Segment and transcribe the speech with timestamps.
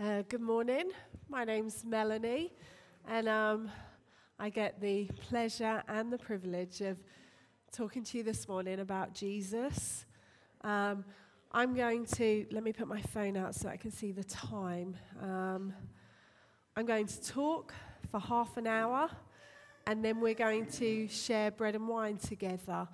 [0.00, 0.92] Uh, good morning.
[1.28, 2.52] My name's Melanie,
[3.08, 3.68] and um,
[4.38, 6.98] I get the pleasure and the privilege of
[7.72, 10.04] talking to you this morning about Jesus.
[10.62, 11.04] Um,
[11.50, 14.96] I'm going to, let me put my phone out so I can see the time.
[15.20, 15.74] Um,
[16.76, 17.74] I'm going to talk
[18.08, 19.10] for half an hour,
[19.88, 22.86] and then we're going to share bread and wine together.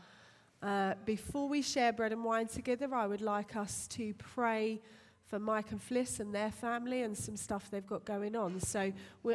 [0.63, 4.81] Uh, before we share bread and wine together, I would like us to pray
[5.27, 8.61] for Mike and Fliss and their family and some stuff they've got going on.
[8.61, 8.93] So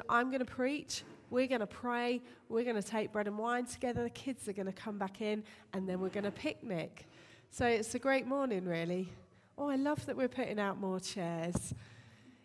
[0.09, 3.65] I'm going to preach, we're going to pray, we're going to take bread and wine
[3.65, 5.43] together, the kids are going to come back in,
[5.73, 7.07] and then we're going to picnic.
[7.49, 9.09] So it's a great morning, really.
[9.57, 11.73] Oh, I love that we're putting out more chairs.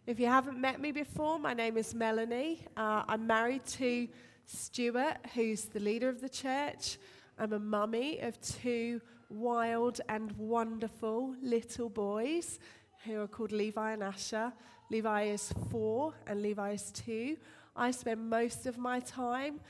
[0.07, 2.67] If you haven't met me before, my name is Melanie.
[2.77, 4.09] Uh, I'm married to
[4.47, 6.99] Stuart, who's the leader of the church.
[7.39, 9.01] I'm a mummy of two
[9.31, 12.59] wild and wonderful little boys
[13.05, 14.53] who are called Levi and Asher.
[14.91, 17.37] Levi is four and Levi is two.
[17.77, 19.61] I spend most of my time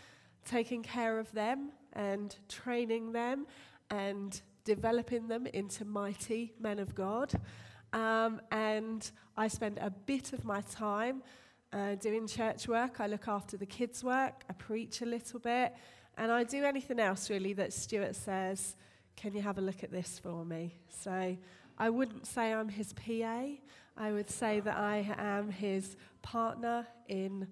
[0.44, 3.46] taking care of them and training them
[3.90, 7.32] and developing them into mighty men of God.
[7.92, 11.22] Um, and I spend a bit of my time
[11.72, 13.00] uh, doing church work.
[13.00, 14.42] I look after the kids' work.
[14.48, 15.74] I preach a little bit.
[16.16, 18.76] And I do anything else really that Stuart says,
[19.16, 20.76] Can you have a look at this for me?
[20.88, 21.36] So
[21.78, 23.44] I wouldn't say I'm his PA.
[23.96, 27.48] I would say that I am his partner in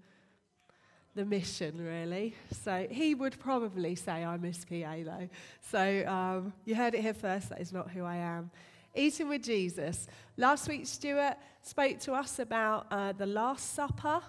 [1.14, 2.34] the mission, really.
[2.62, 5.28] So he would probably say I'm his PA, though.
[5.60, 7.50] So um, you heard it here first.
[7.50, 8.50] That is not who I am.
[8.94, 10.06] Eating with Jesus.
[10.36, 14.20] Last week, Stuart spoke to us about uh, the Last Supper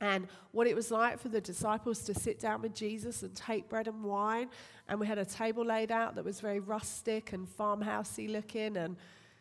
[0.00, 3.68] and what it was like for the disciples to sit down with Jesus and take
[3.68, 4.48] bread and wine.
[4.88, 8.96] And we had a table laid out that was very rustic and farmhousey looking and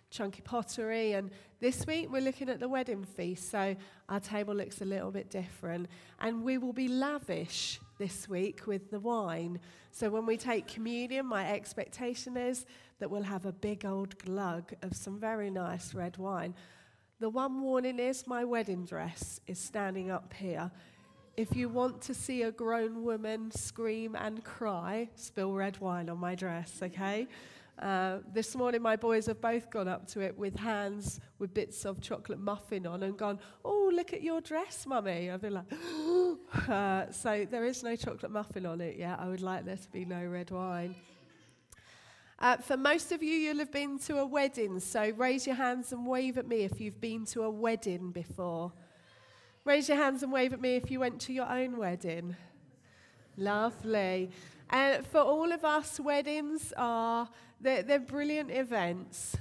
[0.10, 1.14] chunky pottery.
[1.14, 3.76] And this week we're looking at the wedding feast, so
[4.10, 5.88] our table looks a little bit different.
[6.20, 9.60] And we will be lavish this week with the wine.
[9.92, 12.66] So when we take communion, my expectation is
[13.00, 16.54] that we'll have a big old glug of some very nice red wine.
[17.22, 20.72] The one warning is my wedding dress is standing up here.
[21.36, 26.18] If you want to see a grown woman scream and cry, spill red wine on
[26.18, 27.28] my dress, okay?
[27.78, 31.84] Uh, this morning, my boys have both gone up to it with hands with bits
[31.84, 35.30] of chocolate muffin on and gone, Oh, look at your dress, mummy.
[35.30, 35.74] I've been like,
[36.70, 39.20] uh, So there is no chocolate muffin on it yet.
[39.20, 40.96] I would like there to be no red wine.
[42.42, 45.92] Uh, for most of you, you'll have been to a wedding, so raise your hands
[45.92, 48.72] and wave at me if you've been to a wedding before.
[49.66, 52.38] Raise your hands and wave at me if you went to your own wedding.
[53.36, 54.32] Lovely.
[54.70, 57.28] And for all of us, weddings are
[57.60, 59.36] they're, they're brilliant events.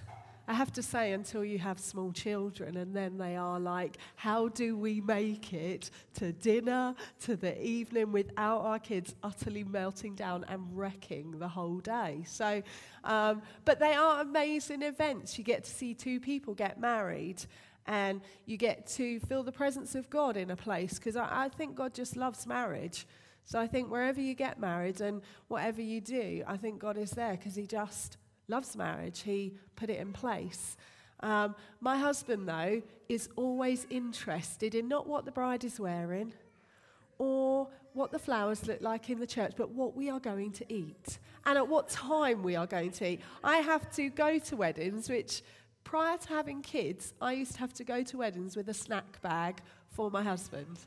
[0.49, 4.49] I have to say, until you have small children, and then they are like, how
[4.49, 10.47] do we make it to dinner, to the evening without our kids utterly melting down
[10.49, 12.25] and wrecking the whole day?
[12.27, 12.63] So,
[13.05, 15.37] um, but they are amazing events.
[15.37, 17.45] You get to see two people get married,
[17.87, 21.49] and you get to feel the presence of God in a place, because I, I
[21.51, 23.07] think God just loves marriage.
[23.45, 27.11] So I think wherever you get married and whatever you do, I think God is
[27.11, 28.17] there because He just
[28.49, 29.21] loves marriage.
[29.21, 30.77] He put it in place.
[31.21, 36.33] Um, my husband, though, is always interested in not what the bride is wearing
[37.19, 40.73] or what the flowers look like in the church, but what we are going to
[40.73, 43.21] eat and at what time we are going to eat.
[43.43, 45.43] I have to go to weddings, which
[45.83, 49.21] prior to having kids, I used to have to go to weddings with a snack
[49.23, 49.61] bag
[49.91, 50.79] for my husband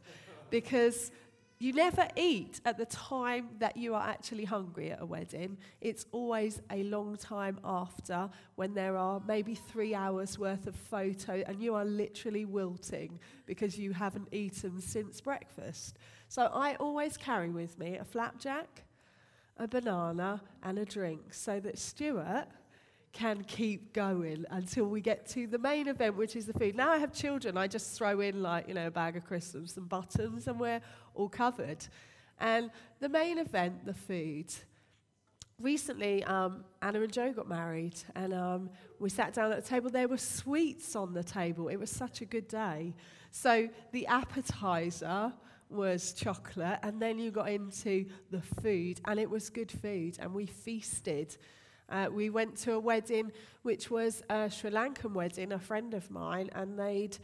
[0.50, 1.12] because
[1.62, 5.60] you never eat at the time that you are actually hungry at a wedding.
[5.80, 11.44] It's always a long time after when there are maybe three hours worth of photo
[11.46, 16.00] and you are literally wilting because you haven't eaten since breakfast.
[16.30, 18.84] So I always carry with me a flapjack,
[19.58, 22.48] a banana, and a drink so that Stuart
[23.14, 26.76] can keep going until we get to the main event, which is the food.
[26.76, 29.56] Now I have children, I just throw in like, you know, a bag of crisps
[29.56, 30.82] and some buttons and we're
[31.14, 31.86] all covered.
[32.40, 34.54] And the main event, the food.
[35.60, 38.70] Recently, um, Anna and Joe got married, and um,
[39.00, 39.92] we sat down at the table.
[39.92, 41.68] There were sweets on the table.
[41.68, 42.96] It was such a good day.
[43.30, 45.32] So the appetizer
[45.70, 50.34] was chocolate, and then you got into the food, and it was good food, and
[50.34, 51.38] we feasted.
[51.92, 53.32] Uh, we went to a wedding
[53.64, 57.18] which was a Sri Lankan wedding, a friend of mine, and they'd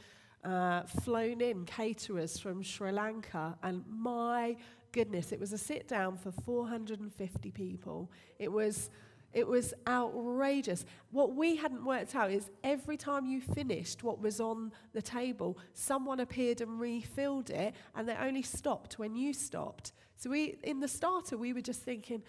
[0.43, 3.57] uh, flown in caterers from Sri Lanka.
[3.63, 4.57] And my
[4.91, 8.11] goodness, it was a sit down for 450 people.
[8.39, 8.89] It was
[9.33, 10.85] It was outrageous.
[11.11, 15.57] What we hadn't worked out is every time you finished what was on the table,
[15.73, 19.91] someone appeared and refilled it, and they only stopped when you stopped.
[20.15, 22.23] So we, in the starter, we were just thinking,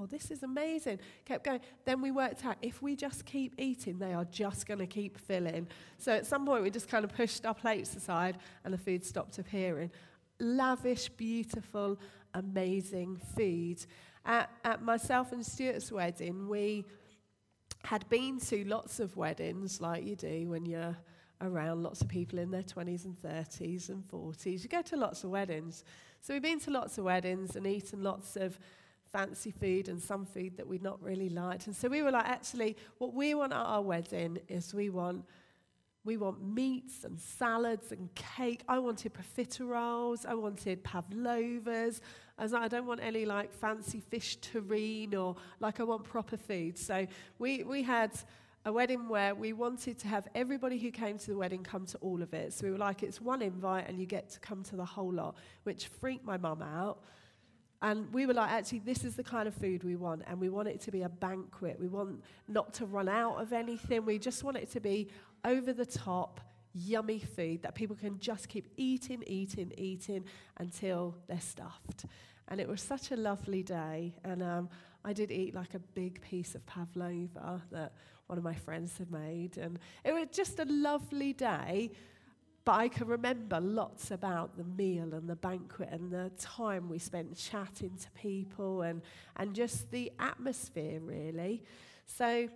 [0.00, 0.98] wow, this is amazing.
[1.24, 1.60] Kept going.
[1.84, 5.18] Then we worked out if we just keep eating, they are just going to keep
[5.18, 5.68] filling.
[5.98, 9.04] So at some point, we just kind of pushed our plates aside and the food
[9.04, 9.90] stopped appearing.
[10.38, 11.98] Lavish, beautiful,
[12.34, 13.84] amazing food.
[14.24, 16.84] At, at myself and Stuart's wedding, we
[17.84, 20.96] had been to lots of weddings, like you do when you're
[21.42, 24.62] around lots of people in their 20s and 30s and 40s.
[24.62, 25.84] You go to lots of weddings.
[26.20, 28.58] So we've been to lots of weddings and eaten lots of
[29.12, 31.66] fancy food and some food that we'd not really liked.
[31.66, 35.24] And so we were like, actually, what we want at our wedding is we want
[36.02, 38.62] we want meats and salads and cake.
[38.66, 40.24] I wanted profiteroles.
[40.24, 42.00] I wanted pavlovas.
[42.38, 46.04] I was like, I don't want any like fancy fish terrine or like I want
[46.04, 46.78] proper food.
[46.78, 47.06] So
[47.38, 48.12] we, we had
[48.64, 51.98] a wedding where we wanted to have everybody who came to the wedding come to
[51.98, 52.54] all of it.
[52.54, 55.12] So we were like, it's one invite and you get to come to the whole
[55.12, 57.02] lot, which freaked my mum out.
[57.82, 60.50] And we were like, actually, this is the kind of food we want, and we
[60.50, 61.78] want it to be a banquet.
[61.80, 64.04] We want not to run out of anything.
[64.04, 65.08] We just want it to be
[65.44, 66.40] over the top,
[66.74, 70.24] yummy food that people can just keep eating, eating, eating
[70.58, 72.04] until they're stuffed.
[72.48, 74.14] And it was such a lovely day.
[74.24, 74.68] And um,
[75.04, 77.92] I did eat like a big piece of pavlova that
[78.26, 79.56] one of my friends had made.
[79.56, 81.92] And it was just a lovely day.
[82.64, 86.98] But I can remember lots about the meal and the banquet and the time we
[86.98, 89.02] spent chatting to people and,
[89.36, 91.64] and just the atmosphere, really.
[92.06, 92.48] So,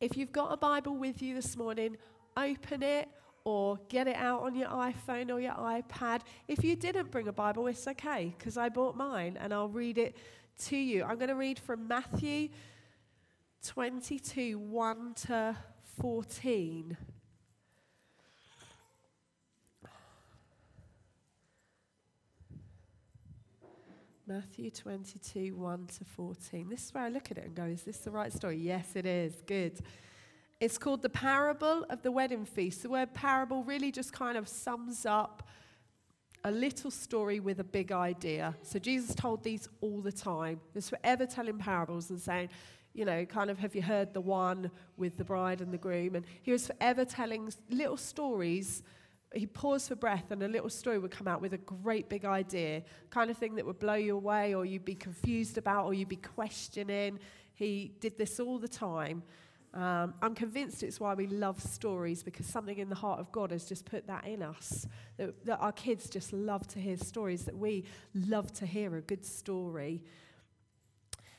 [0.00, 1.96] if you've got a Bible with you this morning,
[2.36, 3.08] open it
[3.44, 6.22] or get it out on your iPhone or your iPad.
[6.48, 9.98] If you didn't bring a Bible, it's okay because I bought mine and I'll read
[9.98, 10.16] it
[10.66, 11.04] to you.
[11.04, 12.48] I'm going to read from Matthew
[13.62, 15.56] 22 1 to
[16.00, 16.96] 14.
[24.26, 26.70] Matthew 22, 1 to 14.
[26.70, 28.56] This is where I look at it and go, is this the right story?
[28.56, 29.34] Yes, it is.
[29.46, 29.80] Good.
[30.60, 32.82] It's called the parable of the wedding feast.
[32.82, 35.46] The word parable really just kind of sums up
[36.42, 38.54] a little story with a big idea.
[38.62, 40.58] So Jesus told these all the time.
[40.72, 42.48] He was forever telling parables and saying,
[42.94, 46.14] you know, kind of, have you heard the one with the bride and the groom?
[46.14, 48.82] And he was forever telling little stories
[49.34, 52.24] he paused for breath and a little story would come out with a great big
[52.24, 55.94] idea, kind of thing that would blow you away or you'd be confused about or
[55.94, 57.18] you'd be questioning.
[57.54, 59.22] He did this all the time.
[59.74, 63.50] Um, I'm convinced it's why we love stories because something in the heart of God
[63.50, 64.86] has just put that in us.
[65.16, 67.84] That, that our kids just love to hear stories, that we
[68.14, 70.00] love to hear a good story.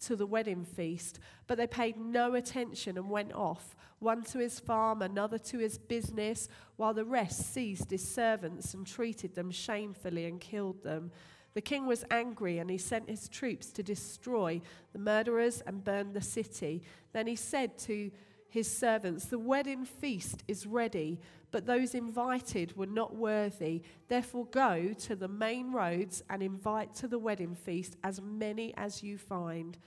[0.00, 4.60] to the wedding feast, but they paid no attention and went off, one to his
[4.60, 10.26] farm, another to his business, while the rest seized his servants and treated them shamefully
[10.26, 11.10] and killed them.
[11.54, 14.60] The king was angry and he sent his troops to destroy
[14.92, 16.82] the murderers and burn the city.
[17.12, 18.10] Then he said to
[18.48, 23.82] his servants, The wedding feast is ready, but those invited were not worthy.
[24.08, 29.02] Therefore, go to the main roads and invite to the wedding feast as many as
[29.02, 29.78] you find.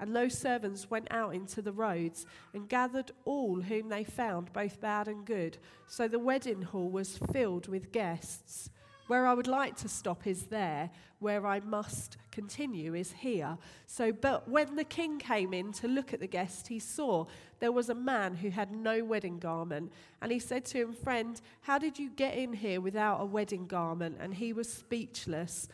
[0.00, 2.24] And those servants went out into the roads
[2.54, 5.58] and gathered all whom they found, both bad and good.
[5.86, 8.70] So the wedding hall was filled with guests.
[9.08, 13.56] Where I would like to stop is there, where I must continue is here.
[13.86, 17.24] So, but when the king came in to look at the guest, he saw
[17.60, 19.92] there was a man who had no wedding garment.
[20.22, 23.66] And he said to him, Friend, how did you get in here without a wedding
[23.66, 24.18] garment?
[24.20, 25.68] And he was speechless.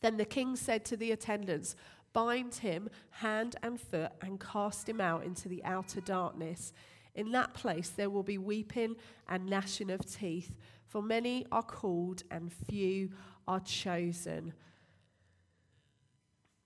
[0.00, 1.76] Then the king said to the attendants,
[2.12, 6.72] Bind him hand and foot and cast him out into the outer darkness.
[7.14, 8.96] In that place there will be weeping
[9.28, 10.52] and gnashing of teeth.
[10.86, 13.10] For many are called and few
[13.46, 14.54] are chosen.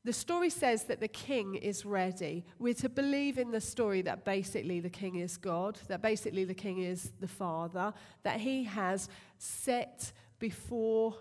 [0.04, 2.44] The story says that the king is ready.
[2.58, 6.54] We're to believe in the story that basically the king is God, that basically the
[6.54, 9.08] king is the father, that he has
[9.38, 11.16] set before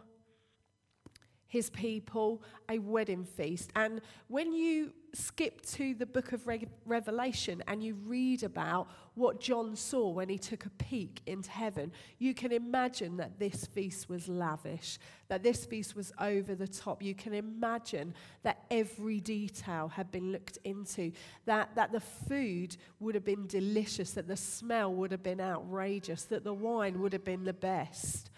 [1.47, 3.69] his people a wedding feast.
[3.75, 9.39] And when you skip to the book of Re- Revelation and you read about what
[9.39, 14.10] John saw when he took a peek into heaven, you can imagine that this feast
[14.10, 17.03] was lavish, that this feast was over the top.
[17.03, 21.12] You can imagine that every detail had been looked into,
[21.46, 26.24] that, that the food would have been delicious, that the smell would have been outrageous,
[26.25, 28.32] that the wine would have been the best,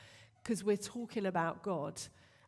[0.44, 2.02] because we're talking about God.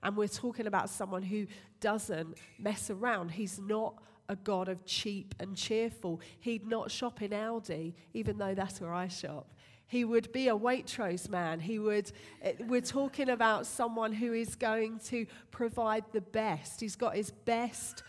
[0.03, 1.47] And we're talking about someone who
[1.79, 3.31] doesn't mess around.
[3.31, 3.95] He's not
[4.29, 6.21] a God of cheap and cheerful.
[6.39, 9.53] He'd not shop in Aldi, even though that's where I shop.
[9.87, 11.61] He would be a Waitrose man.
[11.61, 16.81] He would, eh, we're talking about someone who is going to provide the best.
[16.81, 18.03] He's got his best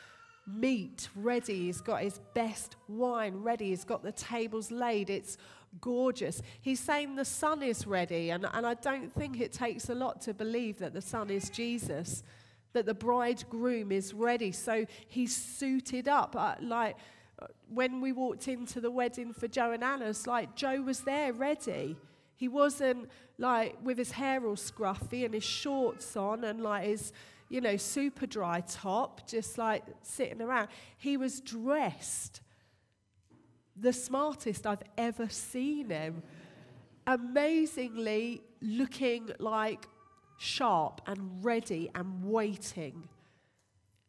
[0.45, 1.67] meat ready.
[1.67, 3.69] He's got his best wine ready.
[3.69, 5.09] He's got the tables laid.
[5.09, 5.39] It's
[5.81, 6.43] gorgeous.
[6.61, 8.31] He's saying the son is ready.
[8.31, 11.49] And, and I don't think it takes a lot to believe that the son is
[11.49, 12.25] Jesus
[12.73, 14.53] that the bridegroom is ready.
[14.53, 16.37] So he's suited up.
[16.37, 16.97] Uh, like
[17.41, 21.33] uh, when we walked into the wedding for Joe and Alice, like Joe was there
[21.33, 21.97] ready.
[22.37, 23.09] He wasn't
[23.39, 27.13] like with his hair all scruffy and his shorts on and like his,
[27.49, 30.69] you know, Superdry top, just like sitting around.
[30.99, 32.41] He was dressed
[33.81, 36.23] the smartest I've ever seen him.
[37.07, 39.87] Amazingly looking like
[40.39, 43.09] sharp and ready and waiting.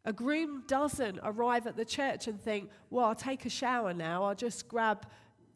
[0.06, 4.24] A groom doesn't arrive at the church and think, well, I'll take a shower now,
[4.24, 5.06] I'll just grab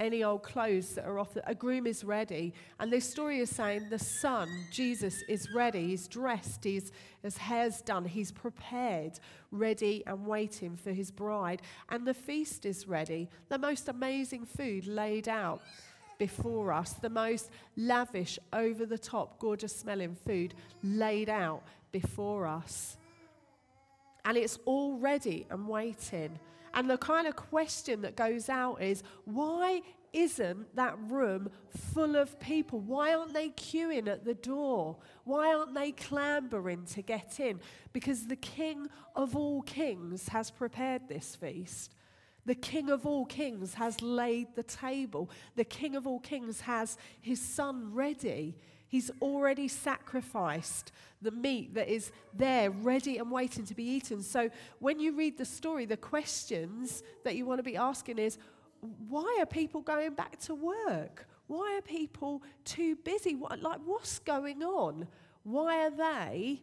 [0.00, 1.34] any old clothes that are off.
[1.34, 2.52] The, a groom is ready.
[2.80, 5.86] And this story is saying the son, Jesus, is ready.
[5.86, 11.62] He's dressed, he's, his hair's done, he's prepared, ready and waiting for his bride.
[11.88, 13.28] And the feast is ready.
[13.48, 15.62] The most amazing food laid out
[16.18, 22.96] before us, the most lavish, over the top, gorgeous smelling food laid out before us.
[24.24, 26.38] And it's all ready and waiting.
[26.72, 29.82] And the kind of question that goes out is why
[30.14, 31.50] isn't that room
[31.92, 32.78] full of people?
[32.78, 34.96] Why aren't they queuing at the door?
[35.24, 37.60] Why aren't they clambering to get in?
[37.92, 41.93] Because the King of all kings has prepared this feast.
[42.46, 45.30] The King of all kings has laid the table.
[45.56, 48.56] The King of all kings has his son ready.
[48.88, 54.22] He's already sacrificed the meat that is there, ready and waiting to be eaten.
[54.22, 58.38] So when you read the story, the questions that you want to be asking is
[59.08, 61.26] why are people going back to work?
[61.46, 63.34] Why are people too busy?
[63.34, 65.08] What, like, what's going on?
[65.42, 66.62] Why are they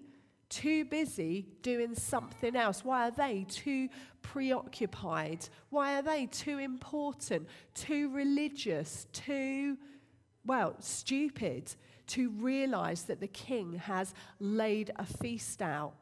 [0.51, 2.85] too busy doing something else?
[2.85, 3.89] Why are they too
[4.21, 5.47] preoccupied?
[5.69, 9.77] Why are they too important, too religious, too,
[10.45, 11.73] well, stupid
[12.07, 15.93] to realize that the king has laid a feast out?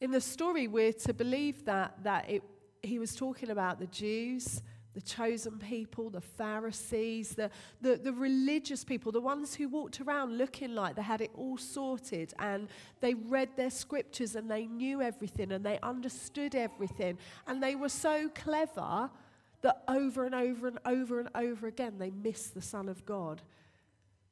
[0.00, 2.42] In the story, we're to believe that, that it,
[2.82, 4.62] he was talking about the Jews
[4.96, 7.50] the chosen people, the Pharisees, the,
[7.82, 11.58] the, the, religious people, the ones who walked around looking like they had it all
[11.58, 12.66] sorted and
[13.00, 17.18] they read their scriptures and they knew everything and they understood everything.
[17.46, 19.10] And they were so clever
[19.60, 23.42] that over and over and over and over again they missed the Son of God.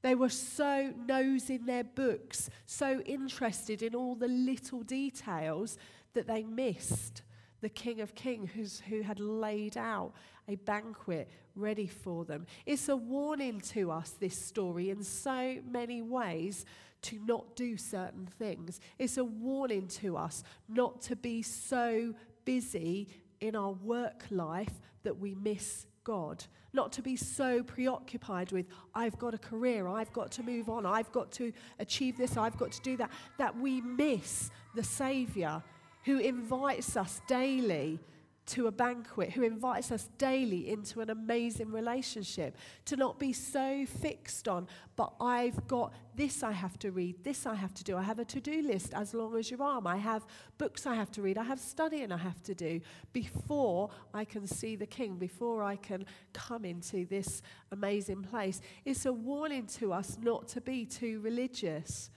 [0.00, 5.76] They were so nose in their books, so interested in all the little details
[6.14, 7.20] that they missed
[7.64, 10.12] the King of Kings who had laid out
[10.48, 12.46] a banquet ready for them.
[12.66, 16.64] It's a warning to us, this story, in so many ways
[17.02, 18.80] to not do certain things.
[18.98, 23.08] It's a warning to us not to be so busy
[23.40, 26.44] in our work life that we miss God.
[26.72, 30.86] Not to be so preoccupied with, I've got a career, I've got to move on,
[30.86, 35.62] I've got to achieve this, I've got to do that, that we miss the Saviour
[36.04, 37.98] who invites us daily
[38.46, 43.86] to a banquet, who invites us daily into an amazing relationship, to not be so
[43.86, 47.96] fixed on, but I've got this I have to read, this I have to do.
[47.96, 49.86] I have a to do list as long as your arm.
[49.86, 50.26] I have
[50.58, 52.80] books I have to read, I have studying I have to do
[53.12, 58.60] before I can see the King, before I can come into this amazing place.
[58.84, 62.10] It's a warning to us not to be too religious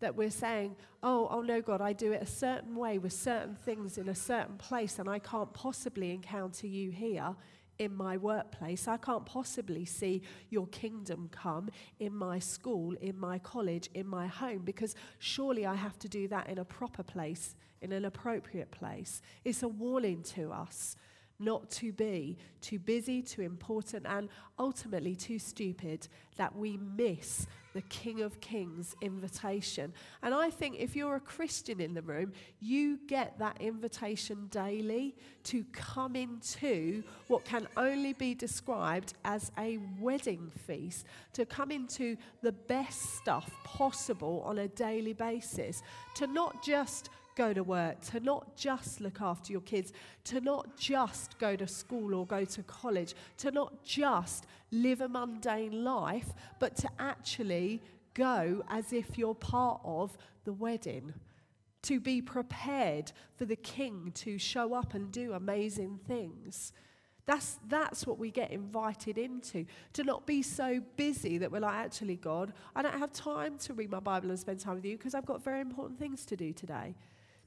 [0.00, 3.54] that we're saying, oh, oh no, God, I do it a certain way with certain
[3.54, 7.34] things in a certain place, and I can't possibly encounter you here
[7.78, 8.86] in my workplace.
[8.86, 14.26] I can't possibly see your kingdom come in my school, in my college, in my
[14.26, 18.70] home, because surely I have to do that in a proper place, in an appropriate
[18.70, 19.22] place.
[19.44, 20.96] It's a warning to us
[21.44, 27.82] not to be too busy, too important, and ultimately too stupid that we miss the
[27.82, 29.92] King of Kings invitation.
[30.22, 35.16] And I think if you're a Christian in the room, you get that invitation daily
[35.44, 42.16] to come into what can only be described as a wedding feast, to come into
[42.42, 45.82] the best stuff possible on a daily basis,
[46.14, 49.92] to not just go to work, to not just look after your kids,
[50.24, 55.08] to not just go to school or go to college, to not just live a
[55.08, 57.82] mundane life, but to actually
[58.14, 61.14] go as if you're part of the wedding.
[61.82, 66.72] To be prepared for the king to show up and do amazing things.
[67.26, 69.66] That's, that's what we get invited into.
[69.94, 73.74] To not be so busy that we're like, actually, God, I don't have time to
[73.74, 76.36] read my Bible and spend time with you because I've got very important things to
[76.36, 76.94] do today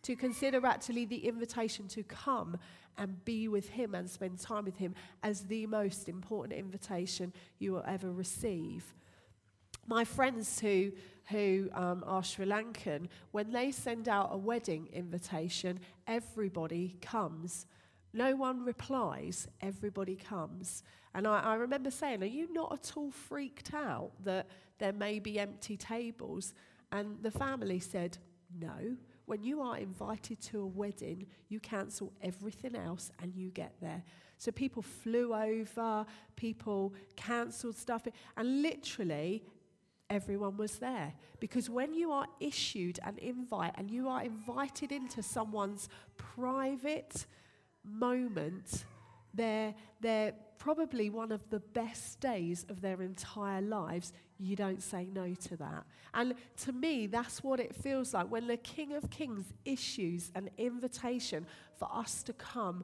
[0.07, 2.57] to consider actually the invitation to come
[2.97, 7.73] and be with Him and spend time with Him as the most important invitation you
[7.73, 8.95] will ever receive.
[9.85, 10.93] My friends who,
[11.25, 17.65] who um, are Sri Lankan, when they send out a wedding invitation, everybody comes.
[18.13, 20.83] No one replies, everybody comes.
[21.13, 24.47] And I, I, remember saying, Are you not at all freaked out that
[24.79, 26.53] there may be empty tables?
[26.93, 28.17] And the family said,
[28.57, 28.95] No.
[29.27, 34.01] When you are invited to a wedding, you cancel everything else and you get there.
[34.37, 36.05] So people flew over,
[36.37, 38.07] people cancelled stuff,
[38.37, 39.43] and literally
[40.09, 41.13] everyone was there.
[41.41, 47.25] Because when you are issued an invite and you are invited into someone's private
[47.83, 48.85] moment,
[49.33, 55.07] they're, they're probably one of the best days of their entire lives, you don't say
[55.13, 55.85] no to that.
[56.13, 60.49] And to me, that's what it feels like when the King of Kings issues an
[60.57, 61.45] invitation
[61.77, 62.83] for us to come.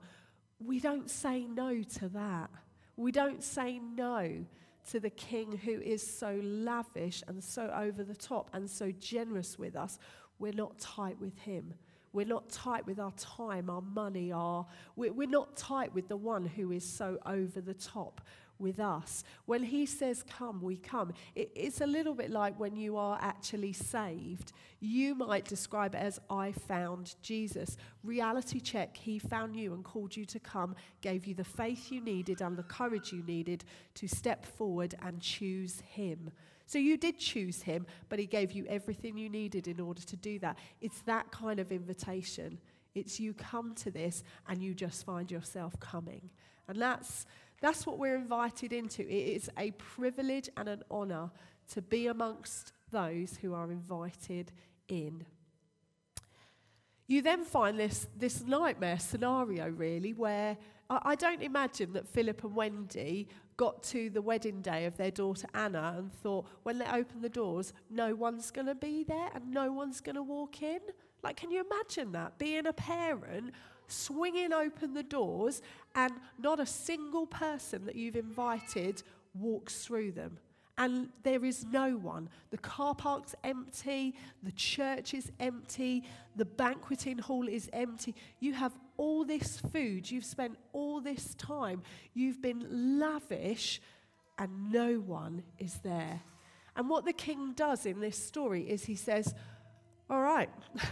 [0.60, 2.50] We don't say no to that.
[2.96, 4.46] We don't say no
[4.92, 9.58] to the King who is so lavish and so over the top and so generous
[9.58, 9.98] with us.
[10.40, 11.74] We're not tight with him.
[12.12, 14.68] We're not tight with our time, our money, our.
[14.96, 18.22] We're, not tight with the one who is so over the top
[18.64, 19.24] with us.
[19.46, 21.14] When he says come, we come.
[21.36, 24.54] It, it's a little bit like when you are actually saved.
[24.80, 27.78] You might describe it as I found Jesus.
[28.04, 32.02] Reality check, he found you and called you to come, gave you the faith you
[32.02, 33.64] needed and the courage you needed
[33.96, 36.32] to step forward and choose him.
[36.66, 40.16] So you did choose him, but he gave you everything you needed in order to
[40.16, 40.58] do that.
[40.82, 42.58] It's that kind of invitation.
[42.96, 46.30] It's you come to this and you just find yourself coming.
[46.68, 47.26] And that's,
[47.64, 49.04] that's what we're invited into.
[49.04, 51.32] It is a privilege and an honor
[51.72, 54.52] to be amongst those who are invited
[54.90, 55.26] in.
[57.08, 60.58] You then find this, this nightmare scenario, really, where
[60.90, 65.12] I, I don't imagine that Philip and Wendy got to the wedding day of their
[65.12, 69.30] daughter Anna and thought, when they open the doors, no one's going to be there
[69.34, 70.82] and no one's going to walk in?
[71.24, 72.38] Like, can you imagine that?
[72.38, 73.54] Being a parent,
[73.94, 75.62] swinging open the doors,
[75.96, 79.04] and not a single person that you've invited
[79.34, 80.38] walks through them
[80.78, 82.30] and there is no one.
[82.50, 86.04] The car park's empty, the church is empty,
[86.36, 88.16] the banqueting hall is empty.
[88.40, 93.82] You have all this food, you've spent all this time, you've been lavish,
[94.40, 96.22] and no one is there.
[96.76, 99.36] And what the king does in this story is he says,
[100.10, 100.50] All right,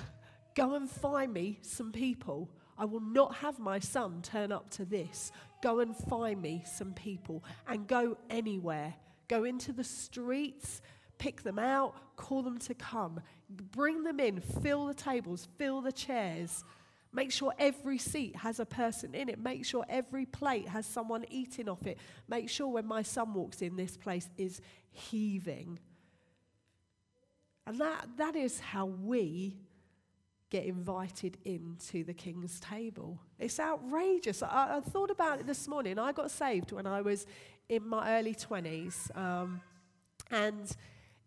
[0.56, 2.50] go and find me some people.
[2.78, 5.32] I will not have my son turn up to this.
[5.62, 8.96] Go and find me some people and go anywhere
[9.32, 10.82] Go into the streets,
[11.18, 13.22] pick them out, call them to come.
[13.50, 16.66] Bring them in, fill the tables, fill the chairs.
[17.14, 19.40] Make sure every seat has a person in it.
[19.40, 21.98] Make sure every plate has someone eating off it.
[22.28, 24.60] Make sure when my son walks in, this place is
[24.92, 25.80] heaving.
[27.66, 29.56] And that, that is how we
[30.52, 33.18] get invited into the king's table.
[33.40, 34.44] It's outrageous.
[34.44, 35.98] I, I, thought about it this morning.
[35.98, 37.26] I got saved when I was
[37.70, 39.18] in my early 20s.
[39.18, 39.62] Um,
[40.30, 40.76] and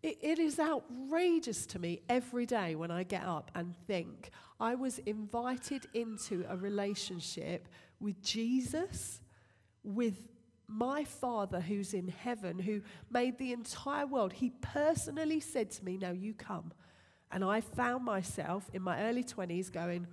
[0.03, 4.75] it, it is outrageous to me every day when I get up and think I
[4.75, 7.67] was invited into a relationship
[7.99, 9.21] with Jesus,
[9.83, 10.27] with
[10.67, 14.33] my Father who's in heaven, who made the entire world.
[14.33, 16.73] He personally said to me, Now you come.
[17.35, 20.07] And I found myself in my early 20s going,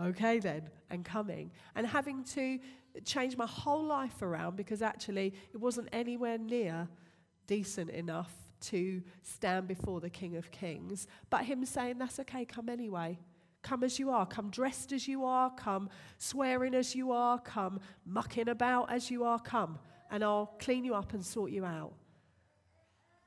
[0.00, 2.60] okay then, and coming, and having to
[3.04, 6.88] change my whole life around because actually it wasn't anywhere near
[7.48, 11.08] decent enough to stand before the King of Kings.
[11.30, 13.18] But him saying, That's okay, come anyway.
[13.62, 14.24] Come as you are.
[14.24, 15.50] Come dressed as you are.
[15.50, 17.40] Come swearing as you are.
[17.40, 19.40] Come mucking about as you are.
[19.40, 19.80] Come,
[20.12, 21.92] and I'll clean you up and sort you out.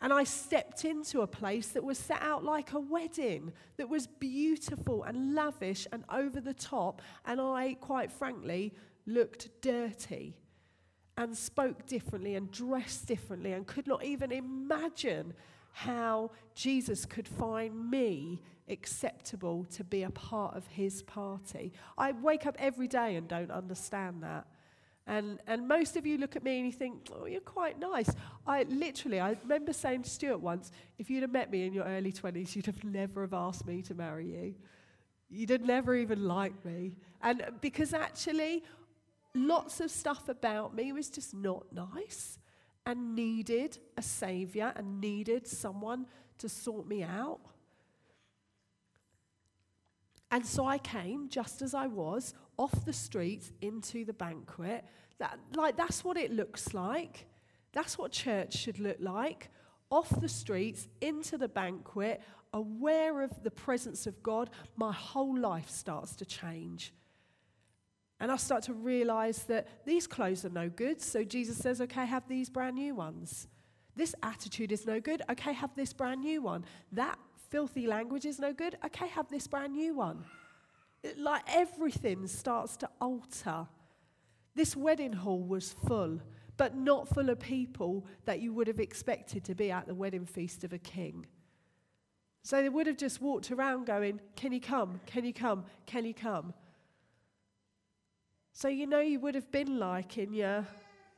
[0.01, 4.07] And I stepped into a place that was set out like a wedding, that was
[4.07, 7.01] beautiful and lavish and over the top.
[7.25, 8.73] And I, quite frankly,
[9.05, 10.35] looked dirty
[11.17, 15.33] and spoke differently and dressed differently and could not even imagine
[15.71, 21.73] how Jesus could find me acceptable to be a part of his party.
[21.97, 24.47] I wake up every day and don't understand that.
[25.07, 28.09] And, and most of you look at me and you think, oh, you're quite nice.
[28.47, 31.83] I literally, I remember saying to Stuart once, if you'd have met me in your
[31.83, 34.55] early 20s, you'd have never have asked me to marry you.
[35.29, 36.93] You'd have never even liked me.
[37.21, 38.63] And because actually,
[39.35, 42.39] lots of stuff about me was just not nice
[42.85, 46.07] and needed a savior and needed someone
[46.39, 47.39] to sort me out.
[50.31, 54.85] And so I came just as I was, off the streets into the banquet.
[55.19, 57.27] That, like, that's what it looks like.
[57.73, 59.49] That's what church should look like.
[59.89, 62.21] Off the streets, into the banquet,
[62.53, 66.93] aware of the presence of God, my whole life starts to change.
[68.19, 71.01] And I start to realize that these clothes are no good.
[71.01, 73.47] So Jesus says, okay, have these brand new ones.
[73.95, 75.21] This attitude is no good.
[75.29, 76.65] Okay, have this brand new one.
[76.91, 78.77] That filthy language is no good.
[78.85, 80.23] Okay, have this brand new one.
[81.17, 83.67] Like everything starts to alter.
[84.55, 86.21] This wedding hall was full,
[86.57, 90.25] but not full of people that you would have expected to be at the wedding
[90.25, 91.25] feast of a king.
[92.43, 95.01] So they would have just walked around going, Can you come?
[95.05, 95.65] Can you come?
[95.85, 96.53] Can you come?
[98.53, 100.65] So you know you would have been like in your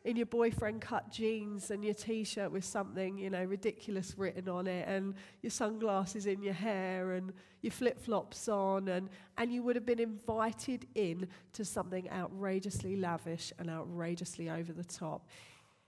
[0.08, 4.66] in your boyfriend cut jeans and your t-shirt with something, you know, ridiculous written on
[4.66, 9.76] it and your sunglasses in your hair and your flip-flops on and and you would
[9.76, 15.28] have been invited in to something outrageously lavish and outrageously over the top.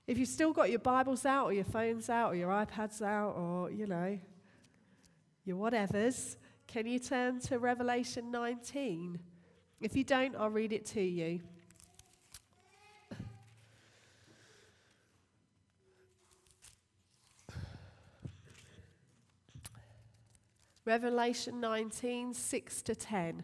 [0.05, 3.37] If you've still got your Bibles out or your phones out or your iPads out
[3.37, 4.19] or, you know,
[5.45, 6.35] your whatevers,
[6.67, 9.17] can you turn to Revelation 19?
[9.79, 11.39] If you don't, I'll read it to you.
[20.89, 23.43] Revelation 19, 6 to 10.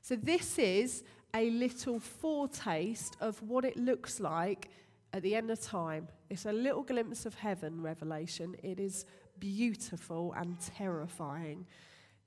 [0.00, 4.68] So, this is a little foretaste of what it looks like
[5.12, 6.08] at the end of time.
[6.28, 8.56] It's a little glimpse of heaven, Revelation.
[8.64, 9.06] It is
[9.38, 11.66] beautiful and terrifying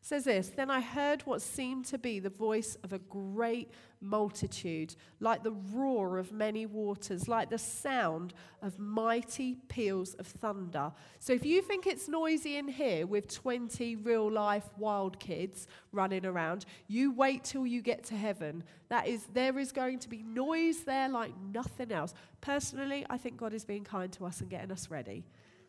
[0.06, 4.96] says this Then I heard what seemed to be the voice of a great multitude,
[5.20, 10.92] like the roar of many waters, like the sound of mighty peals of thunder.
[11.18, 16.26] So if you think it's noisy in here with 20 real life wild kids running
[16.26, 18.64] around, you wait till you get to heaven.
[18.90, 22.14] That is, there is going to be noise there like nothing else.
[22.42, 25.26] Personally, I think God is being kind to us and getting us ready.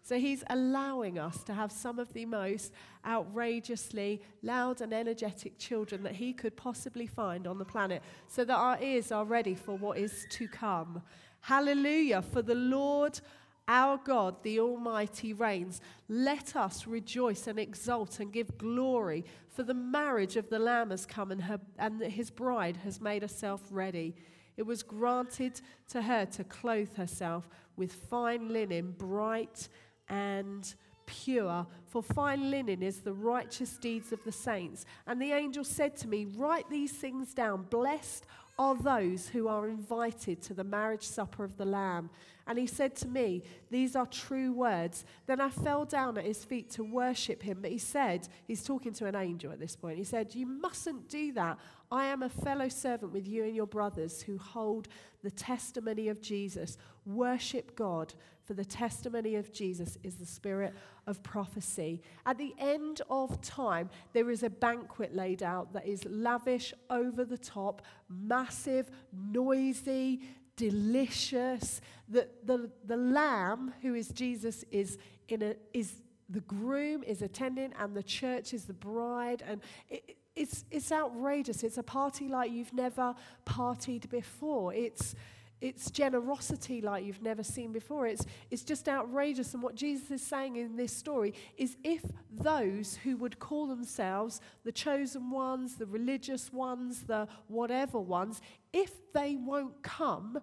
[0.06, 2.72] So he's allowing us to have some of the most
[3.04, 8.54] outrageously loud and energetic children that he could possibly find on the planet so that
[8.54, 11.02] our ears are ready for what is to come.
[11.40, 12.22] Hallelujah.
[12.22, 13.18] For the Lord
[13.66, 15.80] our God, the Almighty, reigns.
[16.08, 21.04] Let us rejoice and exult and give glory, for the marriage of the Lamb has
[21.04, 24.14] come and, her, and his bride has made herself ready.
[24.56, 29.68] It was granted to her to clothe herself with fine linen, bright
[30.08, 30.74] and
[31.06, 34.84] pure, for fine linen is the righteous deeds of the saints.
[35.06, 37.66] And the angel said to me, Write these things down.
[37.70, 38.26] Blessed
[38.58, 42.10] are those who are invited to the marriage supper of the Lamb.
[42.48, 45.04] And he said to me, These are true words.
[45.26, 47.58] Then I fell down at his feet to worship him.
[47.60, 49.98] But he said, He's talking to an angel at this point.
[49.98, 51.58] He said, You mustn't do that.
[51.90, 54.88] I am a fellow servant with you and your brothers who hold
[55.22, 56.78] the testimony of Jesus.
[57.04, 58.14] Worship God,
[58.46, 60.72] for the testimony of Jesus is the spirit
[61.06, 62.00] of prophecy.
[62.24, 67.24] At the end of time, there is a banquet laid out that is lavish, over
[67.24, 70.20] the top, massive, noisy,
[70.56, 71.80] delicious.
[72.08, 74.96] The, the, the lamb, who is Jesus, is,
[75.28, 79.42] in a, is the groom, is attending, and the church is the bride.
[79.46, 81.64] And it, it's, it's outrageous.
[81.64, 84.72] It's a party like you've never partied before.
[84.72, 85.16] It's
[85.60, 88.06] it's generosity like you've never seen before.
[88.06, 89.54] It's, it's just outrageous.
[89.54, 94.40] And what Jesus is saying in this story is if those who would call themselves
[94.64, 98.42] the chosen ones, the religious ones, the whatever ones,
[98.72, 100.38] if they won't come,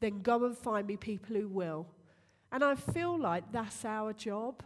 [0.00, 1.88] then go and find me people who will.
[2.52, 4.62] And I feel like that's our job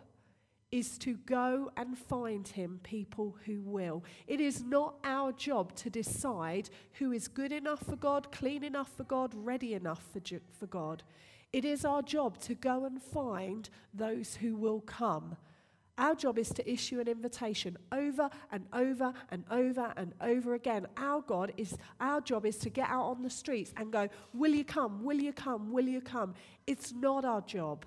[0.73, 4.05] is to go and find him people who will.
[4.27, 8.91] It is not our job to decide who is good enough for God, clean enough
[8.97, 10.21] for God, ready enough for,
[10.59, 11.03] for God.
[11.53, 15.37] It is our job to go and find those who will come.
[15.99, 20.87] Our job is to issue an invitation over and over and over and over again.
[20.97, 24.55] Our God is our job is to get out on the streets and go, "Will
[24.55, 25.05] you come?
[25.05, 25.73] Will you come?
[25.73, 26.35] Will you come?"
[26.67, 27.85] It's not our job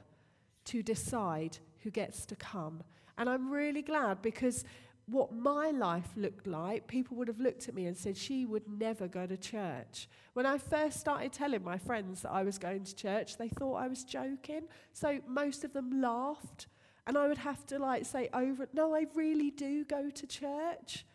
[0.65, 2.84] to decide who gets to come.
[3.17, 4.63] And I'm really glad because
[5.06, 8.67] what my life looked like, people would have looked at me and said, She would
[8.67, 10.08] never go to church.
[10.34, 13.76] When I first started telling my friends that I was going to church, they thought
[13.76, 14.63] I was joking.
[14.93, 16.67] So most of them laughed.
[17.06, 21.06] And I would have to like say over, No, I really do go to church.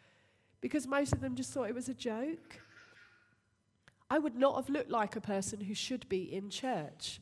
[0.60, 2.60] Because most of them just thought it was a joke.
[4.10, 7.20] I would not have looked like a person who should be in church.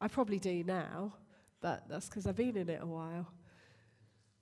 [0.00, 1.14] I probably do now
[1.60, 3.28] but that's because I've been in it a while.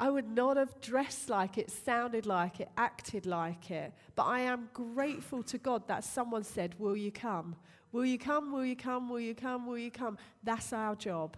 [0.01, 3.93] I would not have dressed like it, sounded like it, acted like it.
[4.15, 7.57] But I am grateful to God that someone said, Will you come?
[7.91, 8.53] Will you come?
[8.53, 9.09] Will you come?
[9.09, 9.67] Will you come?
[9.67, 10.17] Will you come?
[10.45, 11.37] That's our job.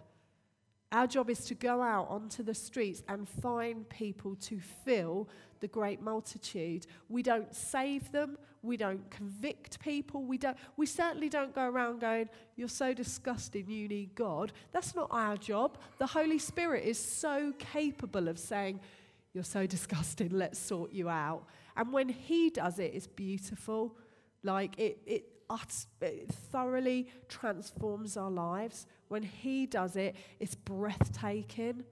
[0.93, 5.29] Our job is to go out onto the streets and find people to fill
[5.61, 6.87] the great multitude.
[7.09, 12.01] We don't save them, we don't convict people, we, don't, we certainly don't go around
[12.01, 14.53] going, You're so disgusting, you need God.
[14.73, 15.79] That's not our job.
[15.99, 18.81] The Holy Spirit is so capable of saying,
[19.33, 21.45] You're so disgusting, let's sort you out.
[21.77, 23.97] And when He does it, it's beautiful.
[24.43, 25.25] Like it, it,
[26.01, 28.87] it thoroughly transforms our lives.
[29.09, 31.85] When He does it, it's breathtaking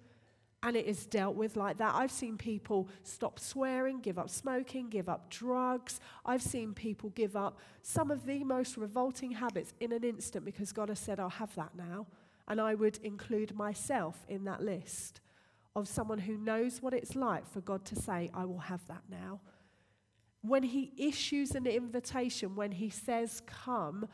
[0.62, 1.94] and it is dealt with like that.
[1.94, 6.00] I've seen people stop swearing, give up smoking, give up drugs.
[6.26, 10.72] I've seen people give up some of the most revolting habits in an instant because
[10.72, 12.06] God has said, I'll have that now.
[12.48, 15.20] And I would include myself in that list
[15.76, 19.02] of someone who knows what it's like for God to say, I will have that
[19.08, 19.40] now.
[20.42, 24.08] When He issues an invitation, when He says, Come,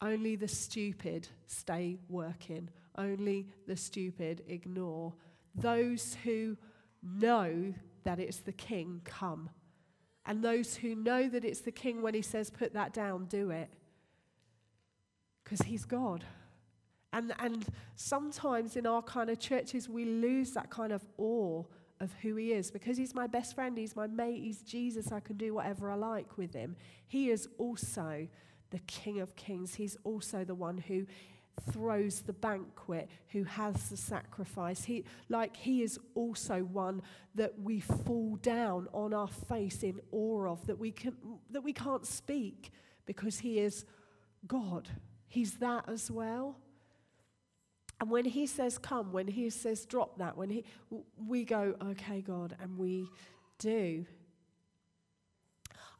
[0.00, 5.12] only the stupid stay working, only the stupid ignore
[5.54, 6.56] those who
[7.02, 9.50] know that it's the king come.
[10.24, 13.50] And those who know that it's the king, when he says, put that down, do
[13.50, 13.70] it.
[15.42, 16.24] Because he's God.
[17.12, 21.64] And, and sometimes in our kind of churches, we lose that kind of awe
[22.00, 22.70] of who he is.
[22.70, 25.94] Because he's my best friend, he's my mate, he's Jesus, I can do whatever I
[25.94, 26.76] like with him.
[27.06, 28.28] He is also
[28.70, 29.74] the King of Kings.
[29.74, 31.06] He's also the one who
[31.70, 34.84] throws the banquet, who has the sacrifice.
[34.84, 37.02] He, like he is also one
[37.34, 41.14] that we fall down on our face in awe of, that we, can,
[41.50, 42.70] that we can't speak
[43.06, 43.84] because he is
[44.46, 44.88] God.
[45.28, 46.56] He's that as well.
[48.00, 50.64] And when he says come, when he says drop that, when he,
[51.16, 53.08] we go, okay, God, and we
[53.58, 54.04] do.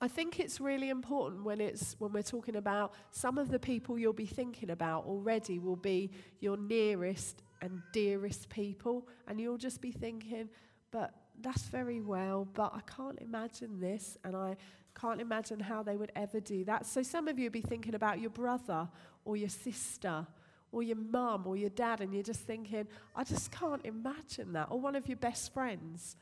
[0.02, 3.96] I think it's really important when, it's, when we're talking about some of the people
[3.96, 6.10] you'll be thinking about already will be
[6.40, 10.48] your nearest and dearest people, and you'll just be thinking,
[10.90, 14.56] but that's very well, but I can't imagine this, and I
[15.00, 16.84] can't imagine how they would ever do that.
[16.84, 18.88] So some of you will be thinking about your brother
[19.24, 20.26] or your sister
[20.72, 24.66] or your mum or your dad, and you're just thinking, I just can't imagine that,
[24.68, 26.16] or one of your best friends.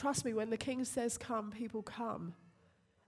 [0.00, 2.32] Trust me, when the king says come, people come.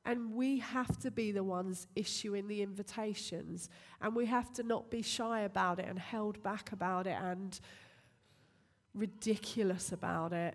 [0.04, 3.70] And we have to be the ones issuing the invitations.
[4.02, 7.58] And we have to not be shy about it and held back about it and
[8.92, 10.54] ridiculous about it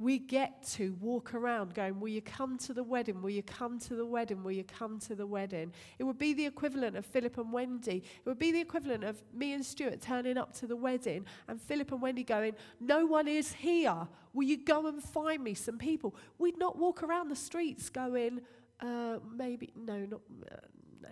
[0.00, 3.20] we get to walk around going, Will you come to the wedding?
[3.20, 4.42] Will you come to the wedding?
[4.42, 5.72] Will you come to the wedding?
[5.98, 8.02] It would be the equivalent of Philip and Wendy.
[8.24, 11.60] It would be the equivalent of me and Stuart turning up to the wedding and
[11.60, 14.08] Philip and Wendy going, No one is here.
[14.32, 16.16] Will you go and find me some people?
[16.38, 18.40] We'd not walk around the streets going,
[18.80, 20.20] uh, Maybe, no, not.
[20.50, 20.56] Uh,
[21.02, 21.08] no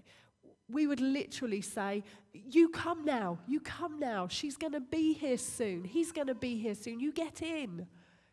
[0.70, 4.28] we would literally say, You come now, you come now.
[4.28, 5.84] She's going to be here soon.
[5.84, 7.00] He's going to be here soon.
[7.00, 7.86] You get in.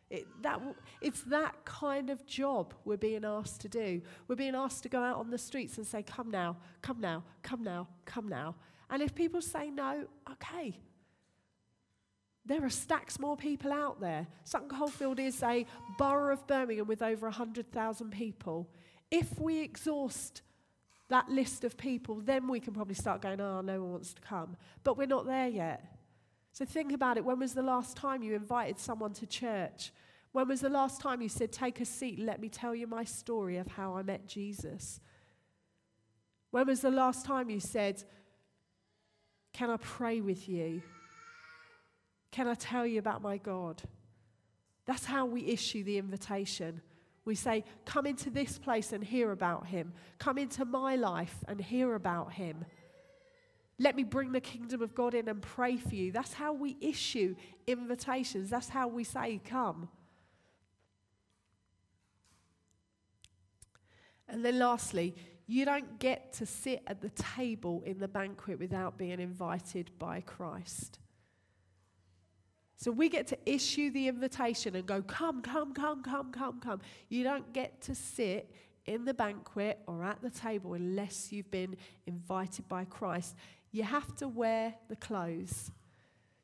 [0.08, 0.60] It, that,
[1.00, 4.00] it's that kind of job we're being asked to do.
[4.28, 7.24] We're being asked to go out on the streets and say, Come now, come now,
[7.42, 8.54] come now, come now.
[8.88, 10.78] And if people say no, okay.
[12.44, 14.28] There are stacks more people out there.
[14.44, 15.66] Sutton Coldfield is a
[15.98, 18.68] borough of Birmingham with over 100,000 people.
[19.10, 20.42] If we exhaust
[21.08, 24.20] that list of people, then we can probably start going, oh, no one wants to
[24.20, 24.56] come.
[24.84, 25.95] But we're not there yet.
[26.56, 27.24] So think about it.
[27.26, 29.92] When was the last time you invited someone to church?
[30.32, 33.04] When was the last time you said, Take a seat, let me tell you my
[33.04, 34.98] story of how I met Jesus?
[36.52, 38.02] When was the last time you said,
[39.52, 40.80] Can I pray with you?
[42.32, 43.82] Can I tell you about my God?
[44.86, 46.80] That's how we issue the invitation.
[47.26, 49.92] We say, Come into this place and hear about him.
[50.18, 52.64] Come into my life and hear about him.
[53.78, 56.10] Let me bring the kingdom of God in and pray for you.
[56.10, 57.36] That's how we issue
[57.66, 58.50] invitations.
[58.50, 59.88] That's how we say, Come.
[64.28, 65.14] And then lastly,
[65.46, 70.20] you don't get to sit at the table in the banquet without being invited by
[70.20, 70.98] Christ.
[72.76, 76.80] So we get to issue the invitation and go, come, come, come, come, come, come.
[77.08, 78.50] You don't get to sit
[78.84, 83.34] in the banquet or at the table unless you've been invited by Christ.
[83.76, 85.70] You have to wear the clothes.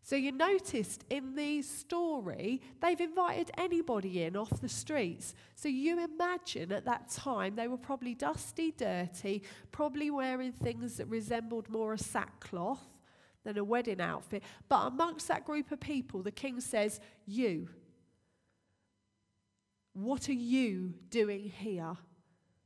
[0.02, 5.34] So you noticed in the story, they've invited anybody in off the streets.
[5.54, 11.06] So you imagine at that time they were probably dusty, dirty, probably wearing things that
[11.06, 12.84] resembled more a sackcloth
[13.44, 14.42] than a wedding outfit.
[14.68, 17.70] But amongst that group of people, the king says, You.
[19.94, 21.96] What are you doing here?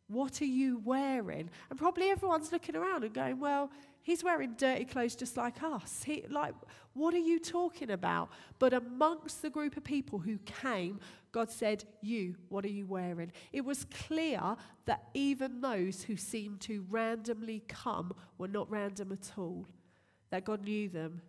[0.09, 1.51] What are you wearing?
[1.71, 3.71] And probably everyone's looking around and going, Well,
[4.07, 6.05] He's wearing dirty clothes just like us.
[6.05, 6.55] He, like,
[6.95, 8.31] what are you talking about?
[8.61, 11.01] But amongst the group of people who came,
[11.33, 13.33] God said, You, what are you wearing?
[13.53, 14.41] It was clear
[14.85, 19.67] that even those who seemed to randomly come were not random at all,
[20.31, 21.21] that God knew them.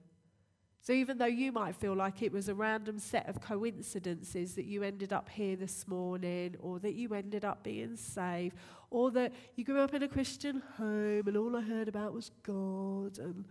[0.87, 4.63] So even though you might feel like it was a random set of coincidences that
[4.63, 8.55] you ended up here this morning, or that you ended up being saved,
[8.89, 12.31] or that you grew up in a Christian home and all I heard about was
[12.41, 13.43] God and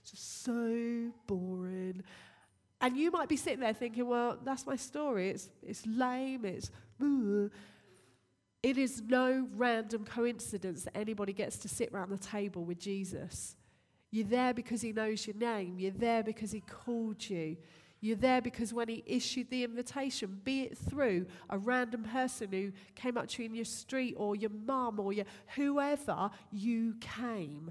[0.00, 2.02] it's just so boring.
[2.80, 5.28] And you might be sitting there thinking, well, that's my story.
[5.28, 6.46] It's, it's lame.
[6.46, 6.70] It's.
[6.98, 7.50] Ugh.
[8.62, 13.56] It is no random coincidence that anybody gets to sit around the table with Jesus.
[14.10, 15.78] You're there because he knows your name.
[15.78, 17.56] You're there because he called you.
[18.00, 22.72] You're there because when he issued the invitation, be it through a random person who
[22.94, 27.70] came up to you in your street or your mum or your whoever, you came.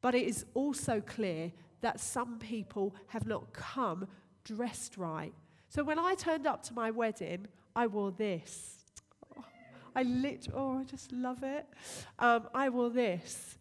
[0.00, 4.08] But it is also clear that some people have not come
[4.44, 5.32] dressed right.
[5.68, 8.84] So when I turned up to my wedding, I wore this.
[9.38, 9.44] Oh,
[9.94, 11.66] I lit, oh, I just love it.
[12.18, 13.58] Um, I wore this.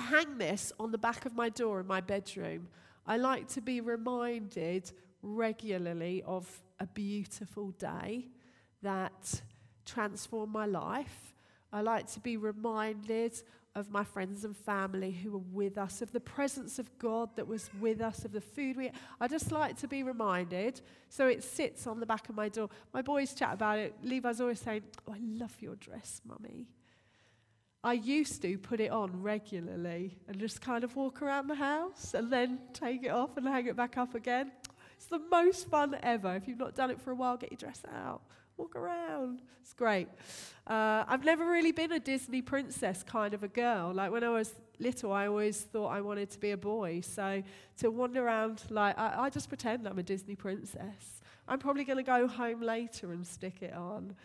[0.00, 2.68] Hang this on the back of my door in my bedroom.
[3.06, 8.28] I like to be reminded regularly of a beautiful day
[8.82, 9.40] that
[9.86, 11.34] transformed my life.
[11.72, 13.40] I like to be reminded
[13.74, 17.46] of my friends and family who were with us, of the presence of God that
[17.46, 18.90] was with us, of the food we.
[19.20, 20.80] I just like to be reminded.
[21.08, 22.68] So it sits on the back of my door.
[22.92, 23.94] My boys chat about it.
[24.02, 26.68] Levi's always saying, Oh, I love your dress, mummy.
[27.84, 32.14] I used to put it on regularly and just kind of walk around the house
[32.14, 34.50] and then take it off and hang it back up again.
[34.96, 36.34] It's the most fun ever.
[36.34, 38.22] If you've not done it for a while, get your dress out,
[38.56, 39.42] walk around.
[39.60, 40.08] It's great.
[40.66, 43.92] Uh, I've never really been a Disney princess kind of a girl.
[43.94, 47.02] Like when I was little, I always thought I wanted to be a boy.
[47.02, 47.42] So
[47.78, 51.20] to wander around, like, I, I just pretend I'm a Disney princess.
[51.46, 54.16] I'm probably going to go home later and stick it on.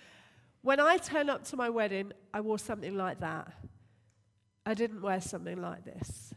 [0.62, 3.52] When I turn up to my wedding, I wore something like that.
[4.66, 6.34] I didn't wear something like this.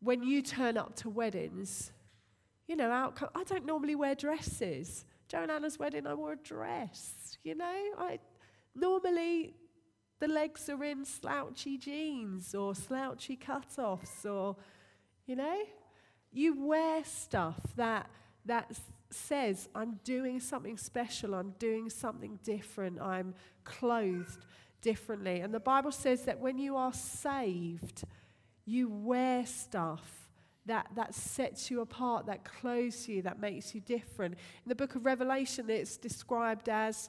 [0.00, 1.92] When you turn up to weddings,
[2.66, 5.04] you know, outcome, I don't normally wear dresses.
[5.28, 7.36] Joe and Anna's wedding, I wore a dress.
[7.44, 8.18] You know, I
[8.74, 9.54] normally
[10.18, 14.56] the legs are in slouchy jeans or slouchy cut-offs or,
[15.26, 15.62] you know,
[16.32, 18.08] you wear stuff that
[18.44, 24.44] that's says, I'm doing something special, I'm doing something different, I'm clothed
[24.80, 25.40] differently.
[25.40, 28.04] And the Bible says that when you are saved,
[28.64, 30.28] you wear stuff
[30.66, 34.34] that, that sets you apart, that clothes you, that makes you different.
[34.34, 37.08] In the book of Revelation, it's described as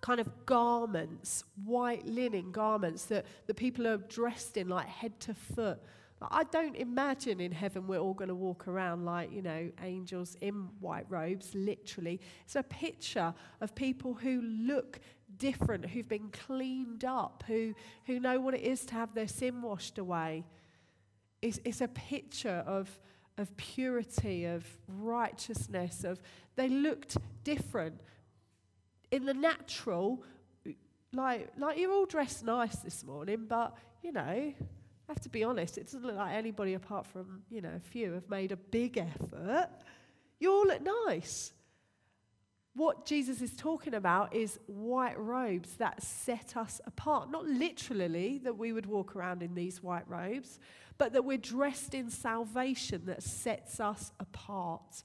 [0.00, 5.34] kind of garments, white linen garments that the people are dressed in, like head to
[5.34, 5.78] foot.
[6.22, 10.36] I don't imagine in heaven we're all going to walk around like, you know, angels
[10.42, 12.20] in white robes, literally.
[12.44, 15.00] It's a picture of people who look
[15.38, 19.62] different, who've been cleaned up, who, who know what it is to have their sin
[19.62, 20.44] washed away.
[21.40, 23.00] It's, it's a picture of,
[23.38, 26.20] of purity, of righteousness, of
[26.56, 27.98] they looked different.
[29.10, 30.22] In the natural,
[31.14, 34.52] like, like you're all dressed nice this morning, but, you know,
[35.10, 37.80] I have to be honest, it doesn't look like anybody apart from, you know, a
[37.80, 39.68] few have made a big effort.
[40.38, 41.52] You all look nice.
[42.74, 47.30] what Jesus is talking about is white robes that set us apart.
[47.30, 50.58] Not literally that we would walk around in these white robes,
[50.96, 55.02] but that we're dressed in salvation that sets us apart.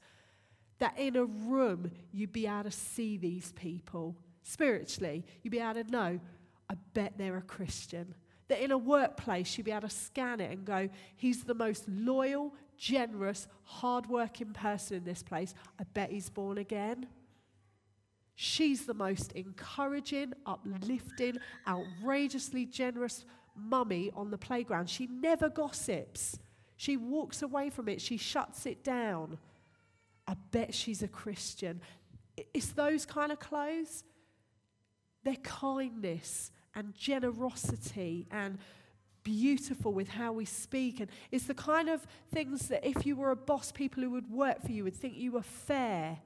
[0.80, 5.26] That in a room, you'd be able to see these people spiritually.
[5.42, 6.20] You'd be able to know,
[6.70, 8.14] I bet they're a Christian.
[8.48, 11.86] That in a workplace, you'd be able to scan it and go, he's the most
[11.88, 15.56] loyal, generous, hardworking person in this place.
[15.80, 17.08] I bet he's born again.
[18.36, 21.38] She's the most encouraging, uplifting,
[21.68, 23.26] outrageously generous
[23.56, 24.90] mummy on the playground.
[24.90, 26.38] She never gossips.
[26.76, 28.02] She walks away from it.
[28.02, 29.38] She shuts it down.
[30.28, 31.82] I bet she's a Christian.
[32.54, 34.04] It's those kind of clothes.
[35.24, 38.58] Their kindness and generosity and
[39.24, 41.00] beautiful with how we speak.
[41.00, 44.30] And it's the kind of things that if you were a boss, people who would
[44.30, 46.20] work for you would think you were fair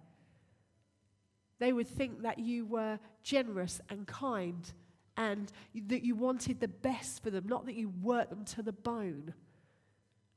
[1.59, 4.73] they would think that you were generous and kind
[5.17, 8.71] and that you wanted the best for them, not that you worked them to the
[8.71, 9.33] bone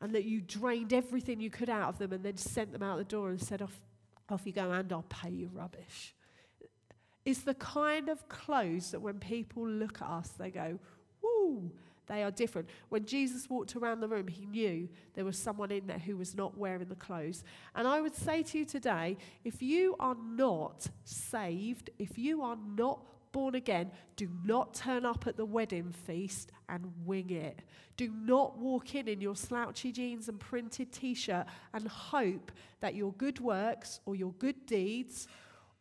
[0.00, 2.98] and that you drained everything you could out of them and then sent them out
[2.98, 3.80] the door and said, off,
[4.28, 6.14] off you go and I'll pay you rubbish.
[7.24, 10.78] It's the kind of clothes that when people look at us, they go,
[11.22, 11.70] woo,
[12.06, 12.68] they are different.
[12.88, 16.34] When Jesus walked around the room, he knew there was someone in there who was
[16.34, 17.44] not wearing the clothes.
[17.74, 22.58] And I would say to you today if you are not saved, if you are
[22.76, 23.00] not
[23.30, 27.60] born again, do not turn up at the wedding feast and wing it.
[27.96, 32.94] Do not walk in in your slouchy jeans and printed t shirt and hope that
[32.94, 35.28] your good works or your good deeds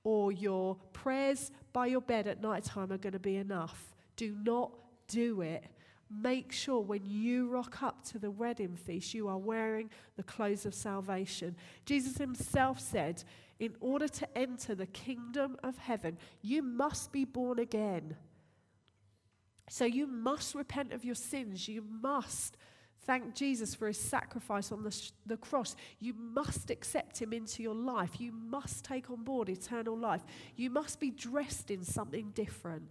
[0.03, 3.95] or your prayers by your bed at night time are going to be enough.
[4.15, 4.71] Do not
[5.07, 5.63] do it
[6.11, 10.65] make sure when you rock up to the wedding feast, you are wearing the clothes
[10.65, 11.55] of salvation.
[11.85, 13.23] Jesus himself said,
[13.59, 18.15] in order to enter the kingdom of heaven, you must be born again.
[19.69, 21.67] So you must repent of your sins.
[21.67, 22.57] You must
[23.05, 25.75] thank Jesus for his sacrifice on the, sh- the cross.
[25.99, 28.19] You must accept him into your life.
[28.19, 30.21] You must take on board eternal life.
[30.55, 32.83] You must be dressed in something different.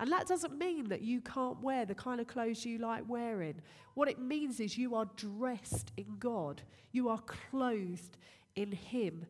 [0.00, 3.60] And that doesn't mean that you can't wear the kind of clothes you like wearing.
[3.94, 6.62] What it means is you are dressed in God,
[6.92, 8.16] you are clothed
[8.56, 9.26] in Him.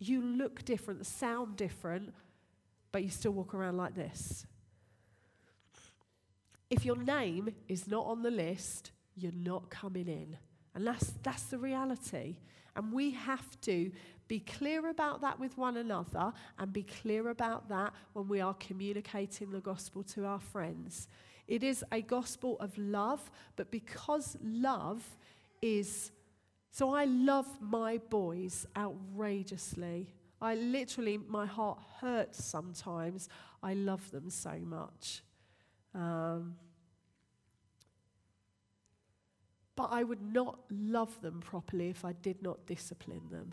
[0.00, 2.14] You look different, sound different,
[2.92, 4.46] but you still walk around like this.
[6.70, 10.36] If your name is not on the list, you're not coming in.
[10.74, 12.36] And that's, that's the reality.
[12.76, 13.90] And we have to
[14.28, 18.54] be clear about that with one another and be clear about that when we are
[18.54, 21.08] communicating the gospel to our friends.
[21.48, 25.02] It is a gospel of love, but because love
[25.62, 26.12] is.
[26.70, 30.12] So I love my boys outrageously.
[30.40, 33.28] I literally, my heart hurts sometimes.
[33.62, 35.22] I love them so much.
[35.94, 36.54] Um,
[39.78, 43.52] but I would not love them properly if I did not discipline them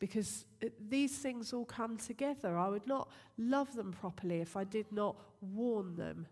[0.00, 0.46] because
[0.88, 2.58] these things all come together.
[2.58, 6.26] I would not love them properly if I did not warn them,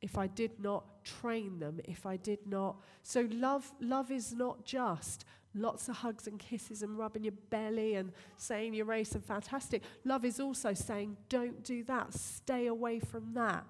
[0.00, 2.76] if I did not train them, if I did not.
[3.02, 7.94] So love, love is not just lots of hugs and kisses and rubbing your belly
[7.96, 9.82] and saying you're race and fantastic.
[10.04, 13.64] Love is also saying, don't do that, stay away from that.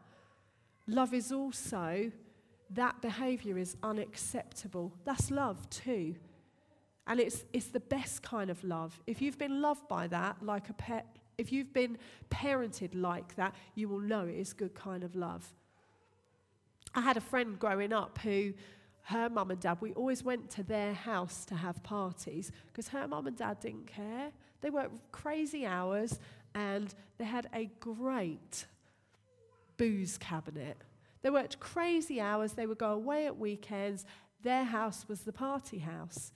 [0.86, 2.12] Love is also
[2.70, 4.92] that behavior is unacceptable.
[5.04, 6.16] That's love too.
[7.06, 9.00] And it's, it's the best kind of love.
[9.06, 11.06] If you've been loved by that, like a pet,
[11.38, 11.96] if you've been
[12.30, 15.50] parented like that, you will know it is good kind of love.
[16.94, 18.52] I had a friend growing up who,
[19.02, 23.08] her mum and dad, we always went to their house to have parties because her
[23.08, 24.30] mum and dad didn't care.
[24.60, 26.18] They worked crazy hours
[26.54, 28.66] and they had a great
[29.78, 30.76] booze cabinet.
[31.22, 34.04] They worked crazy hours, they would go away at weekends.
[34.42, 36.32] Their house was the party house.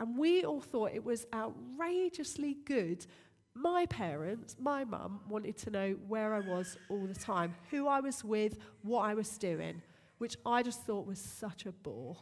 [0.00, 3.06] And we all thought it was outrageously good.
[3.54, 8.00] My parents, my mum, wanted to know where I was all the time, who I
[8.00, 9.82] was with, what I was doing,
[10.18, 12.16] which I just thought was such a bore.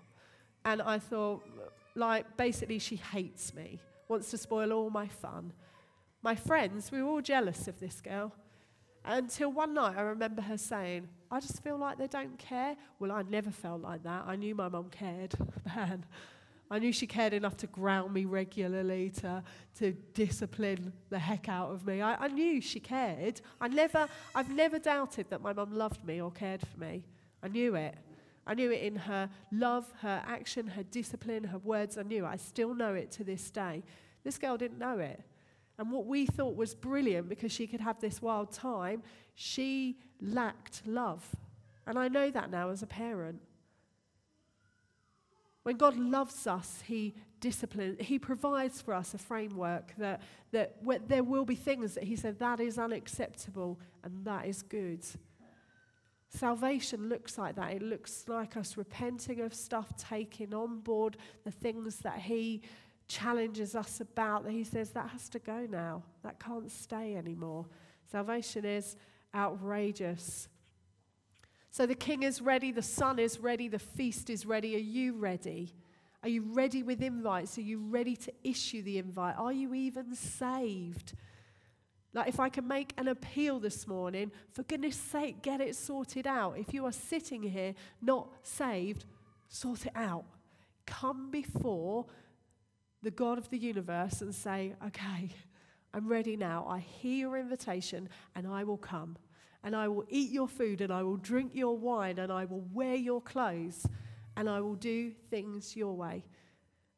[0.65, 1.43] And I thought,
[1.95, 5.53] like, basically, she hates me, wants to spoil all my fun.
[6.23, 8.35] My friends, we were all jealous of this girl.
[9.05, 12.77] Until one night, I remember her saying, I just feel like they don't care.
[12.99, 14.25] Well, I never felt like that.
[14.27, 15.35] I knew my mum cared,
[15.77, 16.05] man.
[16.73, 19.43] I knew she cared enough to ground me regularly, to,
[19.79, 22.01] to discipline the heck out of me.
[22.01, 23.41] I, I knew she cared.
[23.61, 27.05] I never, I've never doubted that my mum loved me or cared for me.
[27.43, 27.97] I knew it.
[28.47, 31.99] I knew it in her love, her action, her discipline, her words.
[31.99, 32.29] I knew it.
[32.29, 33.83] I still know it to this day.
[34.23, 35.23] This girl didn't know it.
[35.79, 39.03] And what we thought was brilliant because she could have this wild time,
[39.35, 41.25] she lacked love.
[41.87, 43.41] And I know that now as a parent.
[45.63, 51.23] When God loves us, He disciplines, He provides for us a framework that, that there
[51.23, 55.05] will be things that He said that is unacceptable and that is good.
[56.29, 57.73] Salvation looks like that.
[57.73, 62.63] It looks like us repenting of stuff, taking on board the things that He
[63.09, 66.05] challenges us about, that He says that has to go now.
[66.23, 67.67] That can't stay anymore.
[68.11, 68.97] Salvation is
[69.35, 70.49] outrageous.
[71.71, 74.75] So the king is ready, the son is ready, the feast is ready.
[74.75, 75.75] Are you ready?
[76.23, 77.57] Are you ready with invites?
[77.59, 79.37] Are you ready to issue the invite?
[79.39, 81.15] Are you even saved?
[82.13, 86.27] Like, if I can make an appeal this morning, for goodness sake, get it sorted
[86.27, 86.59] out.
[86.59, 89.07] If you are sitting here not saved,
[89.49, 90.25] sort it out.
[90.87, 92.07] Come before
[93.03, 95.31] the God of the universe and say, okay,
[95.93, 96.67] I'm ready now.
[96.69, 99.17] I hear your invitation and I will come.
[99.63, 102.65] And I will eat your food and I will drink your wine and I will
[102.73, 103.87] wear your clothes
[104.37, 106.25] and I will do things your way.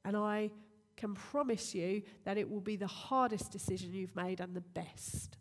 [0.05, 0.51] And I
[0.97, 5.37] can promise you that it will be the hardest decision you've made and the best.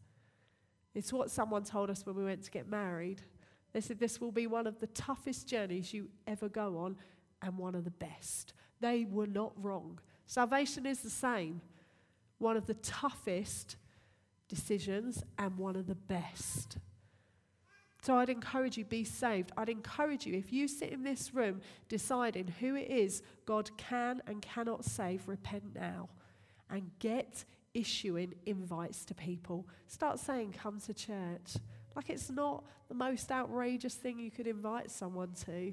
[0.96, 3.22] It's what someone told us when we went to get married.
[3.74, 6.98] They said this will be one of the toughest journeys you ever go on
[7.42, 8.54] and one of the best.
[8.80, 10.00] They were not wrong.
[10.26, 11.62] Salvation is the same.
[12.42, 13.76] One of the toughest
[14.50, 16.78] decisions and one of the best.
[18.02, 19.52] So I'd encourage you, be saved.
[19.56, 24.24] I'd encourage you, if you sit in this room deciding who it is God can
[24.26, 26.10] and cannot save, repent now
[26.72, 29.68] and get issuing invites to people.
[29.86, 31.58] Start saying, come to church.
[31.96, 35.72] Like it's not the most outrageous thing you could invite someone to.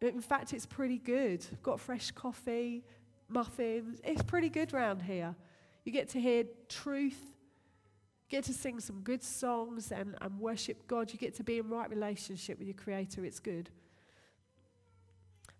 [0.00, 1.44] In fact, it's pretty good.
[1.62, 2.84] Got fresh coffee,
[3.32, 4.00] muffins.
[4.04, 5.34] It's pretty good round here.
[5.84, 7.32] You get to hear truth
[8.32, 11.12] get to sing some good songs and, and worship God.
[11.12, 13.26] You get to be in right relationship with your Creator.
[13.26, 13.68] It's good.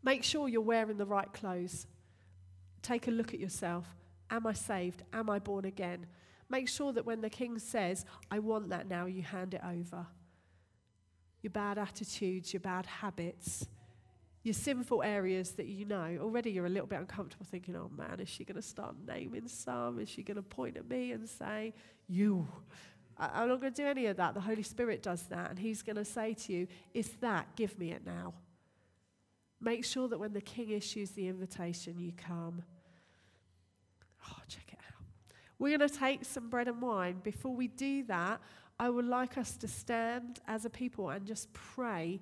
[0.02, 1.86] Make sure you're wearing the right clothes.
[2.80, 3.86] Take a look at yourself.
[4.30, 5.02] Am I saved?
[5.12, 6.06] Am I born again?
[6.48, 10.06] Make sure that when the king says, I want that now, you hand it over.
[11.42, 13.66] Your bad attitudes, your bad habits,
[14.42, 16.18] your sinful areas that you know.
[16.20, 19.46] Already you're a little bit uncomfortable thinking, oh man, is she going to start naming
[19.46, 20.00] some?
[20.00, 21.74] Is she going to point at me and say,
[22.08, 22.48] you?
[23.16, 24.34] I- I'm not going to do any of that.
[24.34, 25.50] The Holy Spirit does that.
[25.50, 28.34] And He's going to say to you, it's that, give me it now.
[29.60, 32.62] Make sure that when the King issues the invitation, you come.
[34.28, 35.04] Oh, check it out.
[35.60, 37.20] We're going to take some bread and wine.
[37.22, 38.40] Before we do that,
[38.80, 42.20] I would like us to stand as a people and just pray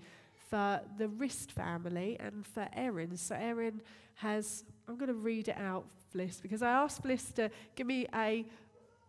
[0.51, 3.16] for the Wrist family and for Erin.
[3.16, 3.80] So Erin
[4.16, 8.07] has, I'm going to read it out, Bliss, because I asked Bliss to give me
[8.14, 8.44] a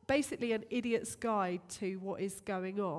[0.08, 2.90] basically an idiot's guide to what is going on.